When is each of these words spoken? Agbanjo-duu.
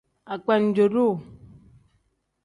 Agbanjo-duu. 0.33 1.13